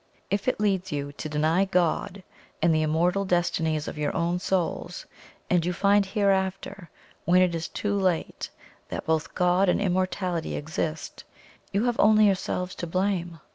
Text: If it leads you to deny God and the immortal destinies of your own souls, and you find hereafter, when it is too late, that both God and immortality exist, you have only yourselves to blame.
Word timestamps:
If 0.31 0.47
it 0.47 0.59
leads 0.59 0.91
you 0.91 1.11
to 1.11 1.29
deny 1.29 1.63
God 1.63 2.23
and 2.59 2.73
the 2.73 2.81
immortal 2.81 3.23
destinies 3.23 3.87
of 3.87 3.99
your 3.99 4.11
own 4.17 4.39
souls, 4.39 5.05
and 5.47 5.63
you 5.63 5.73
find 5.73 6.03
hereafter, 6.07 6.89
when 7.25 7.43
it 7.43 7.53
is 7.53 7.67
too 7.67 7.93
late, 7.93 8.49
that 8.89 9.05
both 9.05 9.35
God 9.35 9.69
and 9.69 9.79
immortality 9.79 10.55
exist, 10.55 11.23
you 11.71 11.83
have 11.83 11.99
only 11.99 12.25
yourselves 12.25 12.73
to 12.77 12.87
blame. 12.87 13.39